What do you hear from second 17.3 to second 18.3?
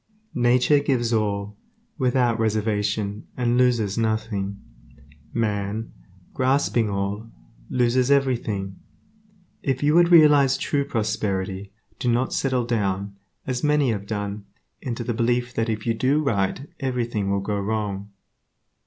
go wrong.